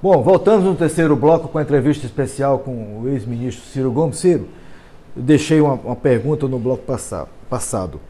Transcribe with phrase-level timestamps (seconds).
[0.00, 4.18] Bom, voltamos no terceiro bloco com a entrevista especial com o ex-ministro Ciro Gomes.
[4.18, 4.46] Ciro,
[5.16, 6.84] deixei uma, uma pergunta no bloco
[7.50, 8.00] passado.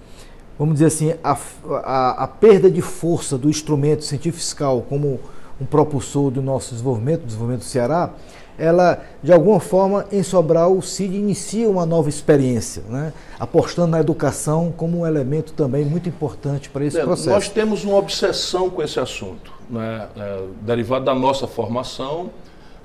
[0.59, 1.35] Vamos dizer assim, a,
[1.83, 5.19] a, a, perda de força do instrumento científico fiscal como
[5.59, 8.11] um propulsor do nosso desenvolvimento, do desenvolvimento do Ceará,
[8.59, 13.13] ela, de alguma forma, em Sobral, o CID inicia uma nova experiência, né?
[13.39, 17.31] apostando na educação como um elemento também muito importante para esse é, processo.
[17.31, 20.09] Nós temos uma obsessão com esse assunto, né?
[20.17, 22.31] é, derivado da nossa formação,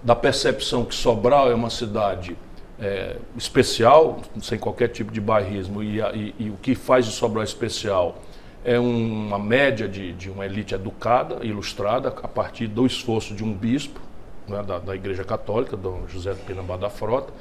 [0.03, 2.37] da percepção que Sobral é uma cidade
[2.79, 7.43] é, especial, sem qualquer tipo de bairrismo, e, e, e, o que faz de Sobral
[7.43, 8.17] especial
[8.63, 13.53] é uma média de, de uma elite educada, ilustrada, a partir do esforço de um
[13.53, 13.99] bispo,
[14.47, 17.33] né, da, da, Igreja Católica, Dom José de Pinambá da Frota,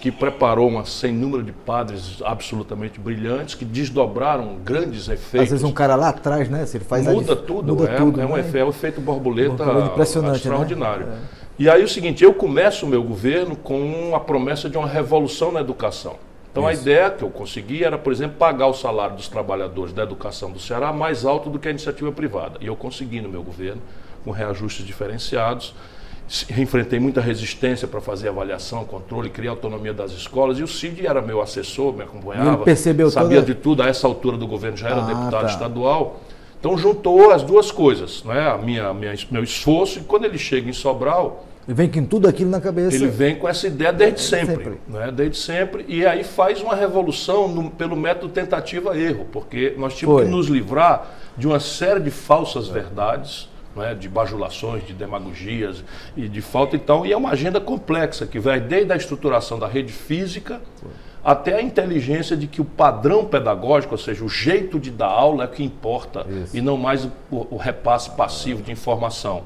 [0.00, 5.42] que preparou uma sem número de padres absolutamente brilhantes que desdobraram grandes efeitos.
[5.42, 6.66] Às vezes um cara lá atrás, né?
[6.66, 8.40] Se ele faz muda a, tudo, muda é, tudo, é, um né?
[8.40, 10.36] efeito, é um efeito borboleta impressionante, né?
[10.36, 11.06] extraordinário.
[11.06, 11.18] Né?
[11.42, 11.46] É.
[11.58, 15.50] E aí o seguinte, eu começo o meu governo com a promessa de uma revolução
[15.50, 16.16] na educação.
[16.52, 16.80] Então Isso.
[16.80, 20.50] a ideia que eu consegui era, por exemplo, pagar o salário dos trabalhadores da educação
[20.50, 22.58] do Ceará mais alto do que a iniciativa privada.
[22.60, 23.80] E eu consegui no meu governo,
[24.24, 25.74] com reajustes diferenciados
[26.56, 30.58] enfrentei muita resistência para fazer avaliação, controle, criar autonomia das escolas.
[30.58, 33.54] E o Cid era meu assessor, me acompanhava, percebeu sabia toda...
[33.54, 33.82] de tudo.
[33.82, 35.46] A essa altura do governo já era ah, deputado tá.
[35.46, 36.20] estadual.
[36.58, 38.48] Então juntou as duas coisas, né?
[38.48, 40.00] a minha, minha, meu esforço.
[40.00, 41.46] E quando ele chega em Sobral.
[41.68, 42.96] Ele vem com tudo aquilo na cabeça.
[42.96, 44.56] Ele vem com essa ideia desde sempre.
[44.56, 44.80] sempre.
[44.88, 45.12] Né?
[45.12, 45.84] Desde sempre.
[45.86, 50.24] E aí faz uma revolução no, pelo método tentativa-erro, porque nós tínhamos Foi.
[50.26, 55.84] que nos livrar de uma série de falsas verdades né, de bajulações, de demagogias
[56.16, 56.74] e de falta.
[56.74, 60.60] Então, e é uma agenda complexa que vai desde a estruturação da rede física
[61.26, 65.42] até a inteligência de que o padrão pedagógico, ou seja, o jeito de dar aula
[65.42, 66.56] é o que importa Isso.
[66.56, 67.10] e não mais o,
[67.50, 69.42] o, repasse passivo de informação.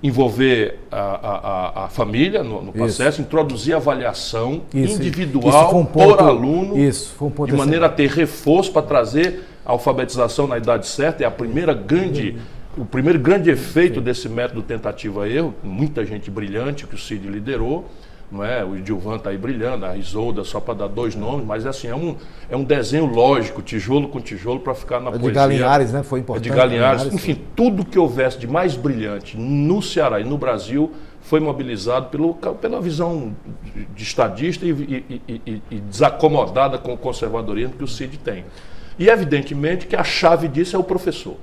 [0.00, 4.94] Envolver a, a, a família no, no processo, introduzir avaliação Isso.
[4.94, 9.72] individual Isso um ponto, por aluno, um de maneira a ter reforço para trazer a
[9.72, 12.38] alfabetização na idade certa, é a primeira grande
[12.76, 17.84] o primeiro grande efeito desse método tentativa-erro, muita gente brilhante que o Cid liderou,
[18.30, 18.64] não é?
[18.64, 21.94] O Edilvan está aí brilhando, a Isolda, só para dar dois nomes, mas assim, é
[21.94, 22.16] um,
[22.48, 25.32] é um desenho lógico, tijolo com tijolo, para ficar na é de poesia.
[25.32, 26.02] De Galinhares, né?
[26.04, 26.46] Foi importante.
[26.46, 27.12] É de Galinhares.
[27.12, 30.92] Enfim, tudo que houvesse de mais brilhante no Ceará e no Brasil
[31.22, 33.34] foi mobilizado pelo, pela visão
[33.96, 38.44] de estadista e, e, e, e desacomodada com o conservadorismo que o Cid tem.
[38.96, 41.36] E evidentemente que a chave disso é o professor.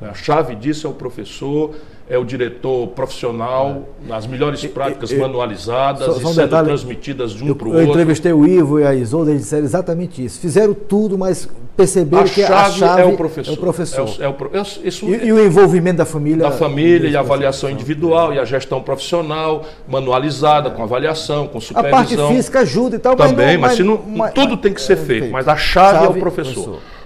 [0.00, 1.74] A chave disso é o professor,
[2.10, 4.12] é o diretor profissional, é.
[4.12, 7.84] as melhores práticas manualizadas só, só e sendo transmitidas de um para o outro.
[7.84, 10.40] Eu entrevistei o Ivo e a Isolda, eles disseram exatamente isso.
[10.40, 13.50] Fizeram tudo, mas perceberam a que chave a chave é o professor.
[13.50, 14.08] É o professor.
[14.18, 16.38] É o, é o, isso, e, e, o envolvimento da família.
[16.38, 21.98] Da família e a avaliação individual e a gestão profissional, manualizada, com avaliação, com supervisão.
[21.98, 23.14] A parte física ajuda e tal.
[23.14, 25.32] Também, mas, não, mas, mas, tudo tem que ser feito, feito.
[25.32, 26.64] Mas a chave, chave é o professor.
[26.64, 26.99] professor.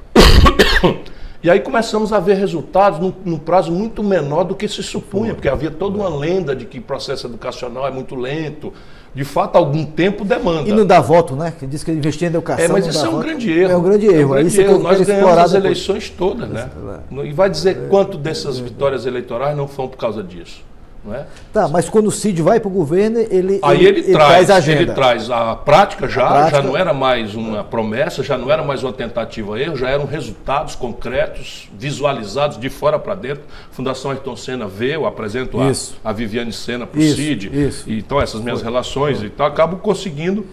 [1.45, 5.35] E aí começamos a ver resultados num, num, prazo muito menor do que se supunha,
[5.35, 8.73] porque havia toda uma lenda de que o processo educacional é muito lento.
[9.15, 10.67] De fato, algum tempo demanda.
[10.67, 11.53] E não dá voto, né?
[11.57, 12.65] Que diz que investir em educação.
[12.65, 13.25] É, mas isso é um voto.
[13.25, 13.73] grande erro.
[13.73, 14.17] É um grande erro.
[14.17, 14.79] É um grande erro.
[14.79, 16.71] Nós ganhamos as eleições todas, né?
[17.13, 17.27] É.
[17.27, 20.65] E vai dizer quanto dessas vitórias eleitorais não foram por causa disso.
[21.13, 21.27] É?
[21.53, 24.31] Tá, mas quando o Cid vai para o governo, ele, Aí ele, ele, ele traz,
[24.31, 24.83] traz, a agenda.
[24.83, 28.51] Ele traz a prática já, a prática, já não era mais uma promessa, já não
[28.51, 33.45] era mais uma tentativa erro, já eram resultados concretos, visualizados de fora para dentro.
[33.71, 35.71] Fundação Ayrton Senna vê, eu apresento a,
[36.03, 37.51] a, Viviane Senna para o Cid.
[37.53, 37.91] Isso.
[37.91, 38.71] E, então, essas minhas Foi.
[38.71, 39.27] relações Foi.
[39.27, 40.47] e tal, acabo conseguindo.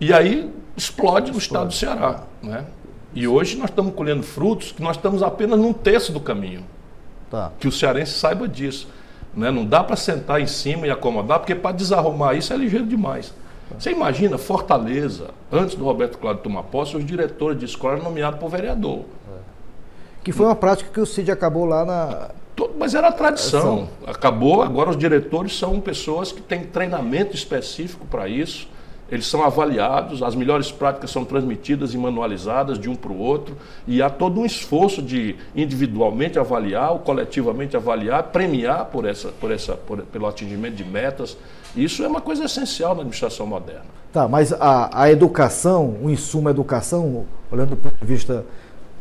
[0.00, 2.22] E aí explode no estado do Ceará.
[2.42, 2.64] Né?
[3.14, 6.64] E hoje nós estamos colhendo frutos que nós estamos apenas num terço do caminho.
[7.30, 7.52] Tá.
[7.60, 8.88] Que o cearense saiba disso.
[9.34, 9.50] Né?
[9.50, 13.32] Não dá para sentar em cima e acomodar, porque para desarrumar isso é ligeiro demais.
[13.78, 18.40] Você imagina Fortaleza, antes do Roberto Cláudio tomar posse, os diretores de escola eram nomeados
[18.40, 19.04] por vereador.
[20.24, 22.30] Que foi uma prática que o CID acabou lá na.
[22.78, 23.88] Mas era tradição.
[24.06, 28.68] Acabou, agora os diretores são pessoas que têm treinamento específico para isso
[29.10, 33.56] eles são avaliados, as melhores práticas são transmitidas e manualizadas de um para o outro,
[33.86, 39.50] e há todo um esforço de individualmente avaliar, ou coletivamente avaliar, premiar por essa, por
[39.50, 41.36] essa, por, pelo atingimento de metas.
[41.76, 44.00] Isso é uma coisa essencial na administração moderna.
[44.12, 48.44] Tá, mas a, a educação, o insumo a educação, olhando do ponto de vista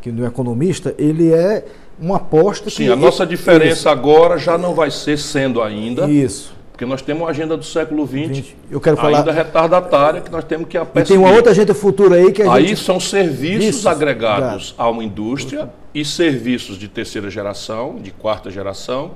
[0.02, 1.66] que do economista, ele é
[2.00, 2.84] uma aposta Sim, que.
[2.86, 3.90] Sim, a nossa diferença isso.
[3.90, 6.10] agora já não vai ser sendo ainda.
[6.10, 9.18] Isso porque nós temos uma agenda do século XX Eu quero falar...
[9.18, 10.78] ainda retardatária que nós temos que.
[10.78, 12.80] E tem uma outra agenda futura aí que a Aí gente...
[12.80, 19.12] são serviços agregados a uma indústria e serviços de terceira geração, de quarta geração,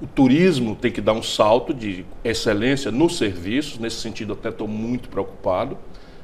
[0.00, 4.68] O turismo tem que dar um salto de excelência nos serviços, nesse sentido até estou
[4.68, 5.76] muito preocupado,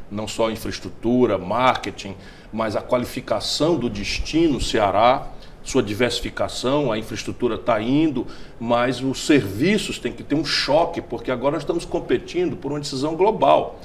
[0.09, 2.15] não só infraestrutura, marketing,
[2.53, 5.27] mas a qualificação do destino Ceará,
[5.65, 8.27] sua diversificação, a infraestrutura está indo,
[8.61, 12.79] mas os serviços têm que ter um choque, porque agora nós estamos competindo por uma
[12.79, 13.81] decisão global.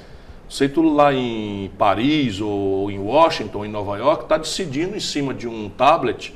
[0.48, 5.32] Sei tu lá em Paris ou em Washington, em Nova York, está decidindo em cima
[5.32, 6.34] de um tablet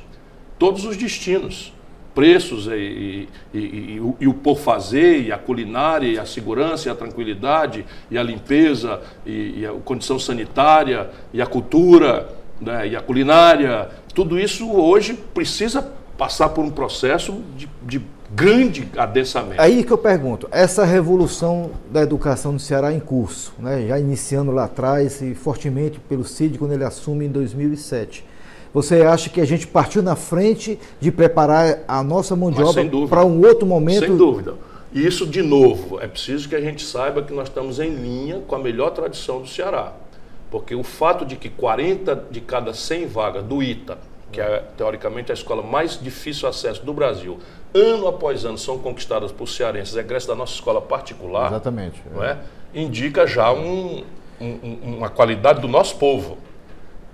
[0.57, 1.73] todos os destinos,
[2.15, 6.91] preços e, e, e, e, o por fazer, e a culinária, e a segurança, e
[6.91, 12.29] a tranquilidade, e a limpeza, e, a condição sanitária, e a cultura,
[12.59, 13.89] né, e a culinária.
[14.13, 15.81] Tudo isso hoje precisa
[16.17, 18.01] passar por um processo de, de
[18.33, 19.61] grande adensamento.
[19.61, 24.51] Aí que eu pergunto, essa revolução da educação no Ceará em curso, né, já iniciando
[24.51, 28.25] lá atrás e fortemente pelo CID quando ele assume em 2007.
[28.73, 32.69] Você acha que a gente partiu na frente de preparar a nossa mão de Mas
[32.69, 34.05] obra para um outro momento?
[34.05, 34.55] Sem dúvida.
[34.91, 38.41] E isso, de novo, é preciso que a gente saiba que nós estamos em linha
[38.47, 39.93] com a melhor tradição do Ceará.
[40.49, 43.97] Porque o fato de que 40 de cada 100 vagas do ITA,
[44.31, 47.39] que é teoricamente a escola mais difícil de acesso do Brasil,
[47.73, 51.47] ano após ano são conquistadas por cearenses, egressos da nossa escola particular.
[51.47, 52.01] Exatamente.
[52.13, 52.37] Não é?
[52.73, 54.03] Indica já um,
[54.39, 56.37] um, uma qualidade do nosso povo,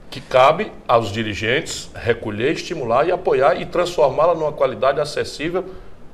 [0.10, 5.63] que cabe aos dirigentes recolher, estimular e apoiar e transformá-la numa qualidade acessível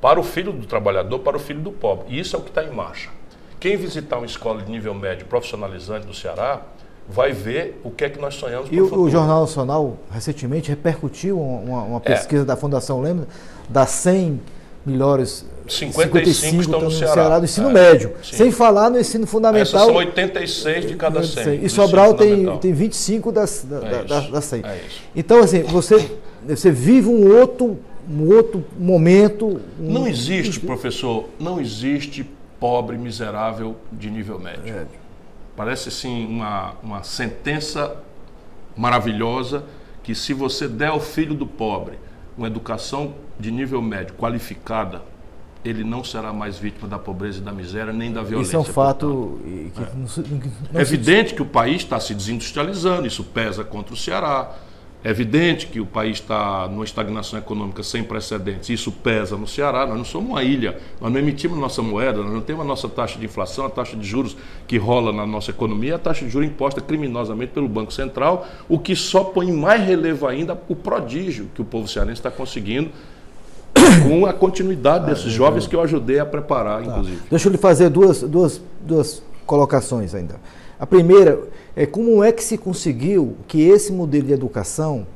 [0.00, 2.06] para o filho do trabalhador, para o filho do pobre.
[2.08, 3.10] E isso é o que está em marcha.
[3.58, 6.62] Quem visitar uma escola de nível médio profissionalizante do Ceará
[7.08, 11.82] vai ver o que é que nós sonhamos E o, Jornal Nacional recentemente repercutiu uma,
[11.82, 12.00] uma é.
[12.00, 12.44] pesquisa é.
[12.44, 13.26] da Fundação Lembra
[13.68, 14.40] das 100
[14.84, 17.12] melhores 55, 55 estão no Ceará.
[17.12, 18.36] Ceará do ensino é, médio, sim.
[18.36, 19.62] sem falar no ensino fundamental.
[19.62, 21.64] Essas são 86 de cada 100.
[21.64, 24.60] E Sobral tem, tem 25 das, da, é da, das 100.
[24.64, 24.80] É
[25.14, 26.10] então, assim, você,
[26.46, 27.78] você vive um outro,
[28.08, 29.60] um outro momento.
[29.78, 29.92] Um...
[29.92, 32.26] Não existe, professor, não existe
[32.58, 34.74] pobre miserável de nível médio.
[34.74, 34.86] É.
[35.58, 37.96] Parece assim uma, uma sentença
[38.76, 39.64] maravilhosa
[40.04, 41.98] que se você der ao filho do pobre
[42.36, 45.02] uma educação de nível médio qualificada,
[45.64, 48.50] ele não será mais vítima da pobreza e da miséria, nem da violência.
[48.50, 49.40] Isso é um fato.
[49.44, 49.80] É.
[49.96, 50.24] Não,
[50.72, 54.54] não é evidente que o país está se desindustrializando, isso pesa contra o Ceará.
[55.04, 59.86] É evidente que o país está numa estagnação econômica sem precedentes, isso pesa no Ceará.
[59.86, 62.88] Nós não somos uma ilha, nós não emitimos nossa moeda, nós não temos a nossa
[62.88, 64.36] taxa de inflação, a taxa de juros
[64.66, 68.76] que rola na nossa economia, a taxa de juros imposta criminosamente pelo Banco Central, o
[68.76, 72.90] que só põe em mais relevo ainda o prodígio que o povo cearense está conseguindo
[74.02, 76.90] com a continuidade desses ah, jovens que eu ajudei a preparar, tá.
[76.90, 77.22] inclusive.
[77.30, 80.40] Deixa eu lhe fazer duas, duas, duas colocações ainda.
[80.78, 81.40] A primeira
[81.74, 85.06] é como é que se conseguiu que esse modelo de educação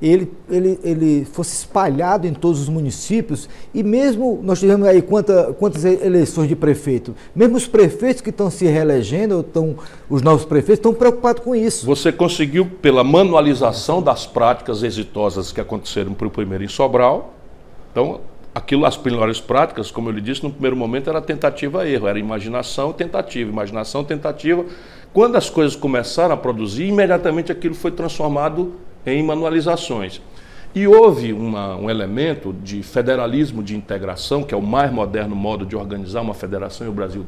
[0.00, 5.52] ele, ele, ele fosse espalhado em todos os municípios e mesmo nós tivemos aí quanta,
[5.58, 9.76] quantas eleições de prefeito, mesmo os prefeitos que estão se reelegendo, estão,
[10.08, 11.84] os novos prefeitos, estão preocupados com isso.
[11.84, 17.34] Você conseguiu, pela manualização das práticas exitosas que aconteceram para o primeiro em Sobral,
[17.90, 18.20] então
[18.54, 22.92] aquilo, as melhores práticas, como eu lhe disse, no primeiro momento era tentativa-erro, era imaginação,
[22.92, 24.64] tentativa, imaginação, tentativa.
[25.12, 28.74] Quando as coisas começaram a produzir, imediatamente aquilo foi transformado
[29.06, 30.20] em manualizações.
[30.74, 35.64] E houve uma, um elemento de federalismo de integração, que é o mais moderno modo
[35.64, 37.24] de organizar uma federação, e o Brasil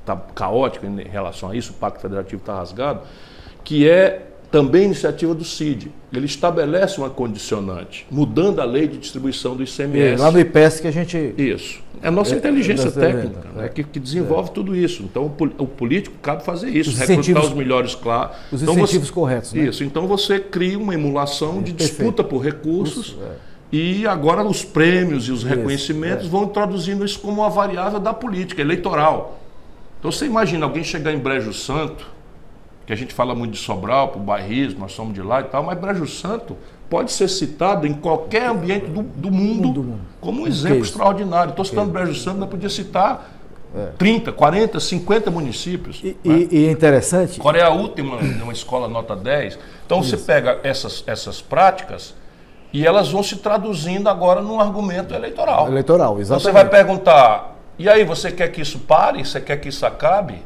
[0.00, 3.00] está caótico em relação a isso, o Pacto Federativo está rasgado,
[3.64, 5.90] que é também iniciativa do CID.
[6.12, 10.20] Ele estabelece uma condicionante, mudando a lei de distribuição do ICMS.
[10.20, 11.34] É, lá no IPES que a gente.
[11.38, 11.80] Isso.
[12.02, 14.52] É a nossa é, inteligência é, técnica né, que, que, desenvolve é.
[14.52, 15.02] tudo isso.
[15.04, 18.36] Então, o, político cabe fazer isso, os recrutar os melhores claros.
[18.52, 19.52] Os então, incentivos você, corretos.
[19.54, 19.64] Né?
[19.64, 19.84] Isso.
[19.84, 23.06] Então, você cria uma emulação de disputa por recursos.
[23.06, 23.18] Isso,
[23.72, 28.60] e agora os prêmios e os reconhecimentos vão introduzindo isso como uma variável da política
[28.60, 29.40] eleitoral.
[29.98, 32.06] Então, você imagina alguém chegar em Brejo Santo
[32.86, 35.44] que a gente fala muito de Sobral, para o bairrismo, nós somos de lá e
[35.44, 36.56] tal, mas Brejo Santo
[36.90, 41.50] pode ser citado em qualquer ambiente do, do mundo como um exemplo extraordinário.
[41.50, 43.30] Estou citando Brejo Santo, mas podia citar
[43.74, 43.86] é.
[43.96, 46.00] 30, 40, 50 municípios.
[46.02, 46.48] E, né?
[46.50, 47.40] e, é interessante.
[47.40, 49.58] Coreia tem uma, uma escola nota 10.
[49.86, 50.10] Então Isso.
[50.10, 52.14] você pega essas, essas práticas
[52.72, 55.68] e elas vão se traduzindo agora num argumento eleitoral.
[55.68, 56.44] Eleitoral, exatamente.
[56.44, 59.24] Você vai perguntar, e aí, você quer que isso pare?
[59.24, 60.42] Você quer que isso acabe?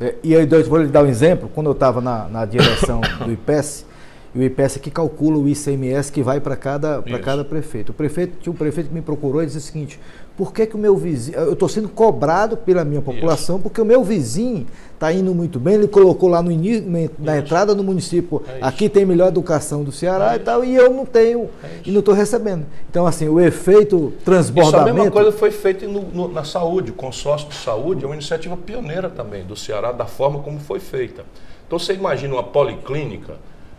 [0.00, 1.50] É, e aí, vou lhe dar um exemplo.
[1.54, 3.86] Quando eu estava na, na direção do IPES,
[4.34, 7.90] E o IPS é que calcula o ICMS que vai para cada, cada prefeito.
[7.90, 10.00] O prefeito tinha um prefeito que me procurou e disse o seguinte:
[10.40, 11.36] por que, que o meu vizinho.
[11.36, 13.62] Eu estou sendo cobrado pela minha população, isso.
[13.62, 17.44] porque o meu vizinho está indo muito bem, ele colocou lá no início, na isso.
[17.44, 20.94] entrada do município, é aqui tem melhor educação do Ceará é e tal, e eu
[20.94, 22.64] não tenho é e não estou recebendo.
[22.88, 24.88] Então, assim, o efeito transbordamento.
[24.88, 26.90] Isso a mesma coisa foi feita no, no, na saúde.
[26.90, 30.80] O consórcio de saúde é uma iniciativa pioneira também do Ceará, da forma como foi
[30.80, 31.22] feita.
[31.66, 33.34] Então, você imagina uma policlínica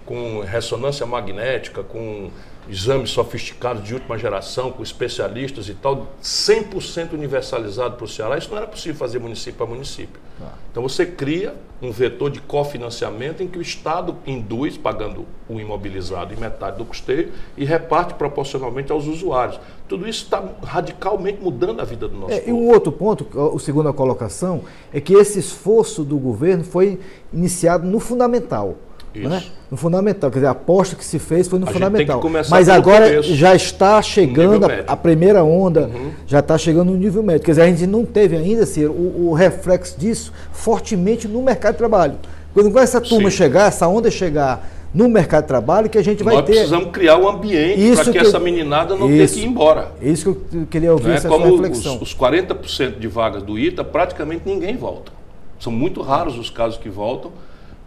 [0.05, 2.29] com ressonância magnética, com
[2.69, 8.49] exames sofisticados de última geração, com especialistas e tal, 100% universalizado para o Ceará, isso
[8.49, 10.19] não era possível fazer município a município.
[10.41, 10.53] Ah.
[10.71, 16.33] Então você cria um vetor de cofinanciamento em que o Estado induz, pagando o imobilizado
[16.33, 19.59] em metade do custeio, e reparte proporcionalmente aos usuários.
[19.87, 22.49] Tudo isso está radicalmente mudando a vida do nosso é, povo.
[22.49, 24.61] E um outro ponto, o segundo a colocação,
[24.93, 26.99] é que esse esforço do governo foi
[27.33, 28.77] iniciado no fundamental.
[29.13, 29.43] Né?
[29.69, 32.21] No fundamental, quer dizer, a aposta que se fez foi no a fundamental.
[32.49, 36.11] Mas agora começo, já está chegando a, a, primeira onda, uhum.
[36.25, 37.43] já está chegando no nível médio.
[37.43, 41.73] Quer dizer, a gente não teve ainda assim, o, o reflexo disso fortemente no mercado
[41.73, 42.15] de trabalho.
[42.53, 43.37] Quando essa turma Sim.
[43.37, 46.51] chegar, essa onda chegar no mercado de trabalho, que a gente vai Nós ter.
[46.51, 49.51] Nós precisamos criar um ambiente para que, que, essa meninada não isso, tenha que ir
[49.51, 49.91] embora.
[50.01, 51.15] Isso que eu queria ouvir, é?
[51.15, 51.95] essa Como reflexão.
[51.95, 55.11] Os, os 40% de vagas do ITA, praticamente ninguém volta.
[55.59, 57.31] São muito raros os casos que voltam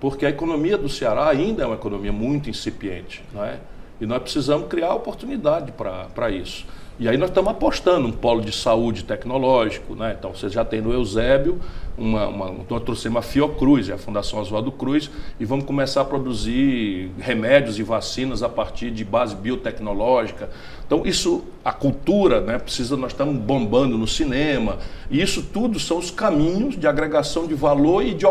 [0.05, 3.59] porque a economia do Ceará ainda é uma economia muito incipiente, não é?
[3.99, 6.67] E nós precisamos criar oportunidade para isso.
[6.97, 10.15] E aí nós estamos apostando um polo de saúde tecnológico, né?
[10.17, 11.59] Então você já tem no Eusébio
[11.99, 15.11] uma, uma nós trouxemos a Fiocruz, a Fundação Oswaldo Cruz,
[15.41, 20.49] e vamos começar a produzir remédios e vacinas a partir de base biotecnológica.
[20.87, 22.61] Então isso, a cultura, né?
[22.61, 24.79] Precisa, nós estamos bombando no cinema.
[25.11, 28.25] E isso tudo são os caminhos de agregação de valor e de,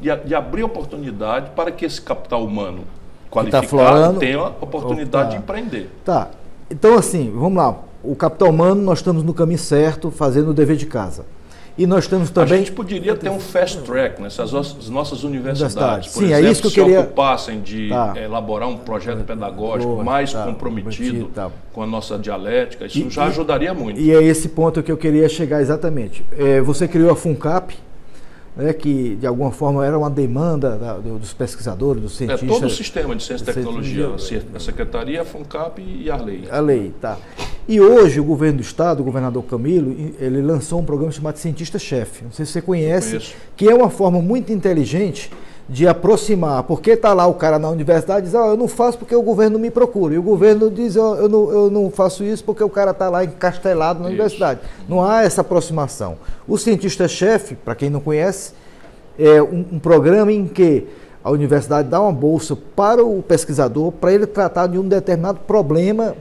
[0.00, 2.84] de, de abrir oportunidade para que esse capital humano
[3.24, 5.36] tá qualificado tá tenha a oportunidade Opa.
[5.36, 5.90] de empreender.
[6.02, 6.30] Tá.
[6.70, 10.76] Então assim, vamos lá o capital humano, nós estamos no caminho certo, fazendo o dever
[10.76, 11.24] de casa.
[11.78, 12.54] E nós temos também.
[12.54, 14.50] A gente poderia ter um fast track nessas
[14.88, 16.10] nossas universidades.
[16.12, 17.00] Por Sim, exemplo, é isso que eu se queria.
[17.00, 18.14] ocupassem de tá.
[18.16, 20.44] elaborar um projeto pedagógico Boa, mais tá.
[20.44, 21.50] comprometido tá.
[21.74, 24.00] com a nossa dialética, isso e, já ajudaria muito.
[24.00, 26.24] E é esse ponto que eu queria chegar exatamente.
[26.38, 27.76] É, você criou a FUNCAP,
[28.56, 32.48] né, que de alguma forma era uma demanda da, dos pesquisadores, dos cientistas.
[32.48, 34.08] É todo o sistema de ciência e tecnologia,
[34.54, 36.44] a Secretaria, a FUNCAP e a lei.
[36.50, 37.18] A lei, tá.
[37.68, 42.24] E hoje o governo do estado, o governador Camilo, ele lançou um programa chamado Cientista-Chefe.
[42.24, 45.30] Não sei se você conhece, que é uma forma muito inteligente
[45.68, 49.16] de aproximar, porque está lá o cara na universidade diz, oh, eu não faço porque
[49.16, 50.14] o governo me procura.
[50.14, 53.08] E o governo diz, oh, eu, não, eu não faço isso porque o cara está
[53.08, 54.14] lá encastelado na isso.
[54.14, 54.60] universidade.
[54.88, 56.16] Não há essa aproximação.
[56.46, 58.52] O cientista-chefe, para quem não conhece,
[59.18, 60.86] é um, um, programa em que
[61.24, 66.14] a universidade dá uma bolsa para o pesquisador para ele tratar de um determinado problema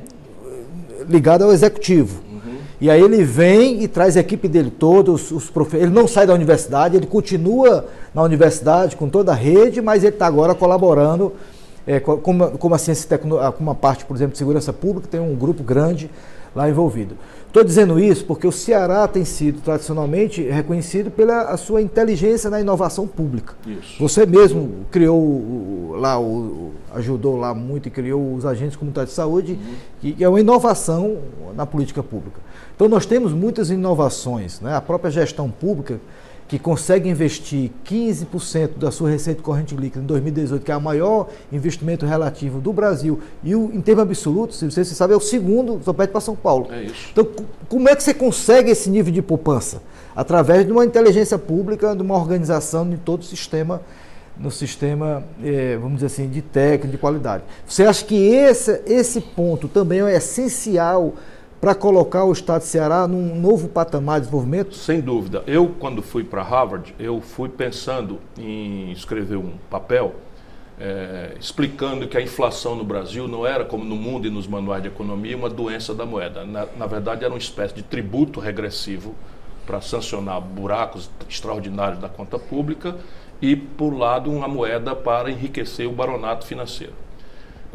[0.44, 2.25] eh, ligado ao executivo.
[2.80, 6.28] E aí ele vem e traz a equipe dele toda, os, os Ele não sai
[6.28, 11.34] da universidade, ele continua na universidade com toda a rede, mas ele está agora colaborando
[11.88, 15.20] é, com, com, a ciência tecno, com uma parte, por exemplo, de segurança pública, tem
[15.20, 16.10] um grupo grande
[16.56, 17.16] lá envolvido.
[17.48, 22.60] Estou dizendo isso porque o Ceará tem sido tradicionalmente reconhecido pela a sua inteligência na
[22.60, 23.54] inovação pública.
[23.66, 23.96] Isso.
[23.98, 29.54] Você mesmo criou lá, o, ajudou lá muito e criou os agentes comunitários de saúde,
[29.54, 29.76] uhum.
[30.02, 31.18] que é uma inovação
[31.56, 32.42] na política pública.
[32.76, 34.76] Então nós temos muitas inovações, né?
[34.76, 36.00] a própria gestão pública
[36.48, 41.28] que consegue investir 15% da sua receita corrente líquida em 2018, que é o maior
[41.52, 45.82] investimento relativo do Brasil, e o, em termos absolutos, se você sabe, é o segundo,
[45.84, 46.68] só pede para São Paulo.
[46.72, 47.10] É isso.
[47.12, 47.28] Então,
[47.68, 49.82] como é que você consegue esse nível de poupança?
[50.16, 53.82] Através de uma inteligência pública, de uma organização de todo o sistema,
[54.38, 57.44] no sistema, eh, vamos dizer assim, de técnica, de qualidade.
[57.66, 61.14] Você acha que esse, esse ponto também é essencial
[61.66, 64.76] para colocar o Estado de Ceará num novo patamar de desenvolvimento?
[64.76, 65.44] Sem dúvida.
[65.48, 70.14] Eu, quando fui para Harvard, eu fui pensando em escrever um papel
[70.80, 74.84] é, explicando que a inflação no Brasil não era, como no mundo e nos manuais
[74.84, 76.46] de economia, uma doença da moeda.
[76.46, 79.16] Na, na verdade, era uma espécie de tributo regressivo
[79.66, 82.96] para sancionar buracos extraordinários da conta pública
[83.42, 86.94] e, por lado, uma moeda para enriquecer o baronato financeiro.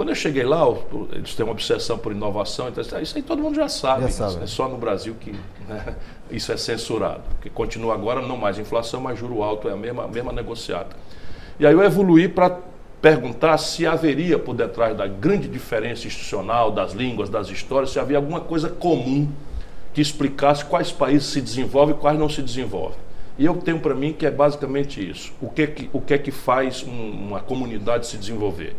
[0.01, 0.67] Quando eu cheguei lá,
[1.13, 4.05] eles têm uma obsessão por inovação, então, isso aí todo mundo já sabe.
[4.05, 4.45] Já sabe.
[4.45, 5.33] É só no Brasil que
[5.69, 5.95] né,
[6.33, 7.21] isso é censurado.
[7.43, 10.97] Que continua agora não mais inflação, mas juro alto é a mesma, a mesma negociada.
[11.59, 12.61] E aí eu evoluí para
[13.03, 18.17] perguntar se haveria por detrás da grande diferença institucional, das línguas, das histórias, se havia
[18.17, 19.31] alguma coisa comum
[19.93, 22.97] que explicasse quais países se desenvolvem e quais não se desenvolvem.
[23.39, 25.31] E eu tenho para mim que é basicamente isso.
[25.43, 28.75] O que, é que, o que é que faz um, uma comunidade se desenvolver?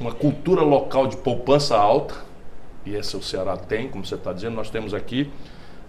[0.00, 2.14] Uma cultura local de poupança alta,
[2.84, 5.30] e essa o Ceará tem, como você está dizendo, nós temos aqui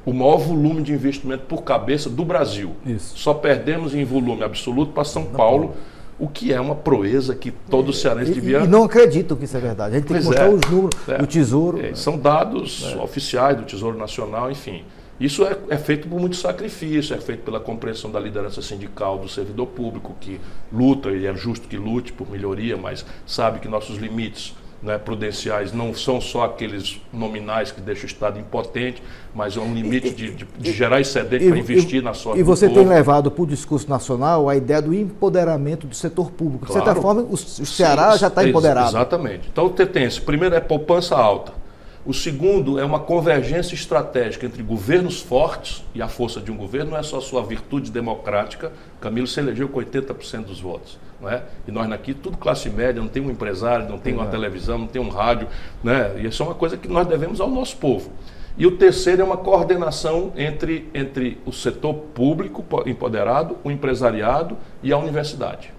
[0.05, 2.75] o maior volume de investimento por cabeça do Brasil.
[2.85, 3.17] Isso.
[3.17, 5.69] Só perdemos em volume absoluto para São Paulo.
[5.69, 5.77] Paulo
[6.21, 8.59] o que é uma proeza que todo cearense devia.
[8.59, 9.95] E não acredito que isso é verdade.
[9.95, 11.83] A gente tem que mostrar é, os números é, do Tesouro.
[11.83, 13.01] É, são dados é.
[13.01, 14.83] oficiais do Tesouro Nacional, enfim.
[15.21, 19.29] Isso é, é, feito por muito sacrifício, é feito pela compreensão da liderança sindical do
[19.29, 20.41] servidor público, que
[20.73, 25.71] luta, e é justo que lute por melhoria, mas sabe que nossos limites né, prudenciais
[25.71, 30.33] não são só aqueles nominais que deixam o Estado impotente, mas é um limite de,
[30.33, 33.87] de, de gerar excedente para investir na sorte E você tem levado para o discurso
[33.87, 36.65] nacional a ideia do empoderamento do setor público.
[36.65, 38.89] De certa forma, o, o Ceará Sim, já está empoderado.
[38.89, 39.49] Exatamente.
[39.51, 40.19] Então, tem esse.
[40.19, 41.60] Primeiro é poupança alta.
[42.03, 46.91] O segundo é uma convergência estratégica entre governos fortes, e a força de um governo
[46.91, 48.71] não é só sua virtude democrática.
[48.99, 50.97] Camilo se elegeu com 80% dos votos.
[51.21, 51.43] Não é?
[51.67, 54.87] E nós aqui, tudo classe média, não tem um empresário, não tem uma televisão, não
[54.87, 55.47] tem um rádio.
[55.83, 56.13] Né?
[56.17, 58.11] E isso é uma coisa que nós devemos ao nosso povo.
[58.57, 64.91] E o terceiro é uma coordenação entre, entre o setor público empoderado, o empresariado e
[64.91, 65.71] a universidade.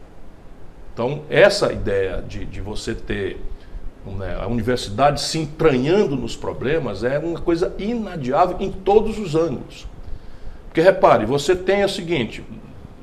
[0.94, 3.40] Então, essa ideia de, de você ter
[4.04, 9.87] né, a universidade se entranhando nos problemas é uma coisa inadiável em todos os ângulos.
[10.66, 12.44] Porque repare, você tem o seguinte: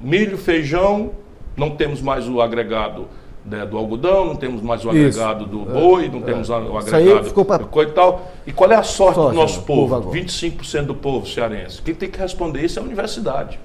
[0.02, 1.12] milho, feijão,
[1.56, 3.08] não temos mais o agregado
[3.46, 5.52] né, do algodão, não temos mais o agregado Isso.
[5.52, 6.24] do boi, não é.
[6.24, 7.58] temos o agregado pra...
[7.58, 8.32] do coisa e tal.
[8.46, 10.02] E qual é a sorte, do nosso povo?
[10.02, 11.82] povo 25% do povo cearense.
[11.82, 13.60] Quem tem que responder isso é a universidade.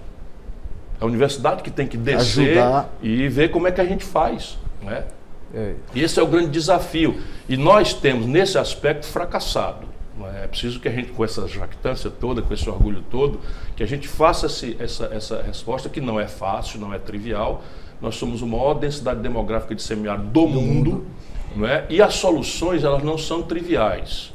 [1.00, 2.91] É a universidade que tem que descer Ajudar.
[3.03, 4.59] e ver como é que a gente faz.
[4.83, 5.05] Né?
[5.54, 5.75] É.
[5.94, 7.20] E esse é o grande desafio.
[7.49, 9.87] E nós temos, nesse aspecto, fracassado.
[10.34, 10.44] É?
[10.44, 13.40] é preciso que a gente, com essa jactância toda, com esse orgulho todo,
[13.76, 17.62] que a gente faça esse, essa, essa resposta, que não é fácil, não é trivial.
[18.00, 21.06] Nós somos a maior densidade demográfica de semiárido do, do mundo, mundo.
[21.56, 21.87] Não é?
[21.88, 24.32] e as soluções elas não são triviais.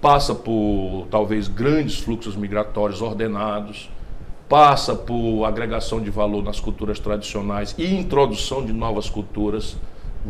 [0.00, 3.88] Passa por, talvez, grandes fluxos migratórios ordenados,
[4.48, 9.76] passa por agregação de valor nas culturas tradicionais e introdução de novas culturas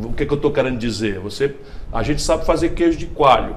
[0.05, 1.19] o que, que eu estou querendo dizer?
[1.21, 1.55] Você,
[1.93, 3.57] a gente sabe fazer queijo de coalho,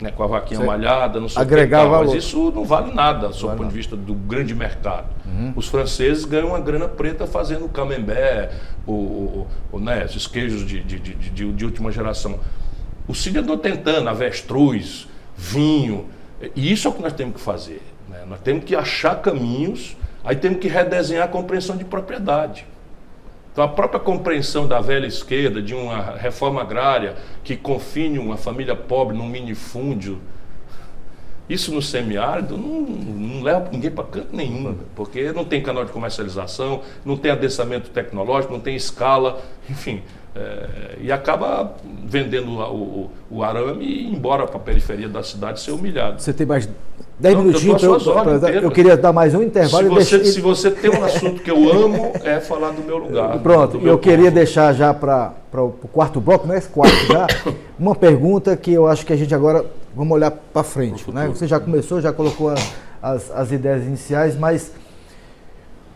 [0.00, 2.64] né, com a vaquinha Você malhada, não sei agregar o que, tal, mas isso não
[2.64, 5.08] vale nada, do vale ponto de vista do grande mercado.
[5.26, 5.52] Uhum.
[5.54, 8.52] Os franceses ganham uma grana preta fazendo o camembert,
[8.86, 12.40] o, o, o né, esses queijos de, de, de, de, última geração.
[13.06, 16.06] O Cine andou tentando, avestruz, vinho,
[16.56, 17.82] e isso é o que nós temos que fazer.
[18.08, 18.24] Né?
[18.26, 22.66] Nós temos que achar caminhos, aí temos que redesenhar a compreensão de propriedade.
[23.52, 28.76] Então, a própria compreensão da velha esquerda de uma reforma agrária que confine uma família
[28.76, 30.20] pobre num minifúndio,
[31.50, 35.90] isso no semiárido não, não leva ninguém para canto nenhum, porque não tem canal de
[35.90, 40.00] comercialização, não tem adensamento tecnológico, não tem escala, enfim.
[40.34, 45.24] É, e acaba vendendo o, o, o arame e ir embora para a periferia da
[45.24, 46.22] cidade ser humilhado.
[46.22, 46.68] Você tem mais
[47.20, 47.82] 10 minutinhos.
[47.82, 49.88] Eu, eu, eu, queria dar mais um intervalo.
[49.88, 50.32] Se você, deixe...
[50.32, 53.38] se você tem um assunto que eu amo, é falar do meu lugar.
[53.42, 57.26] Pronto, eu queria deixar já para o quarto bloco, não é esse quarto já,
[57.78, 59.64] uma pergunta que eu acho que a gente agora
[59.94, 61.10] vamos olhar para frente.
[61.10, 61.28] Né?
[61.28, 62.54] Você já começou, já colocou a,
[63.02, 64.72] as, as ideias iniciais, mas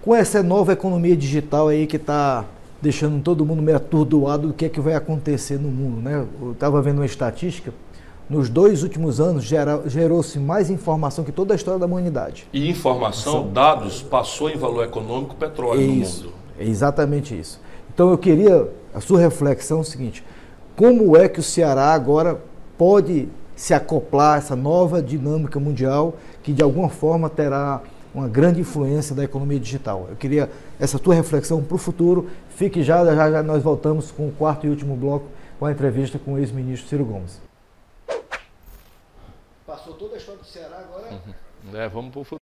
[0.03, 2.45] com essa nova economia digital aí que está
[2.85, 6.03] deixando todo mundo meio atordoado do que é que vai acontecer no mundo.
[6.03, 6.27] Né?
[6.41, 7.73] Eu estava vendo uma estatística,
[8.29, 9.45] nos dois últimos anos
[9.87, 12.47] gerou-se mais informação que toda a história da humanidade.
[12.53, 16.37] E informação, dados, passou em valor econômico petróleo isso, no mundo.
[16.59, 17.59] É exatamente isso.
[17.93, 20.23] Então eu queria a sua reflexão é o seguinte:
[20.77, 22.41] como é que o Ceará agora
[22.77, 27.83] pode se acoplar a essa nova dinâmica mundial que de alguma forma terá
[28.15, 30.07] uma grande influência da economia digital.
[30.09, 32.31] Eu queria essa tua reflexão para o futuro.
[32.51, 35.27] Fique já, já, já nós voltamos com o quarto e último bloco
[35.59, 37.41] com a entrevista com o ex-ministro Ciro Gomes.
[39.67, 41.13] Passou toda a história do Ceará agora.
[41.13, 41.77] Uhum.
[41.77, 42.44] É, vamos para o futuro.